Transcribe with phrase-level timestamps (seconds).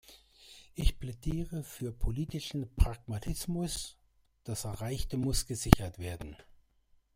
[0.73, 3.99] Ich plädiere für politischen Pragmatismus,
[4.43, 6.35] das Erreichte muss gesichert werden.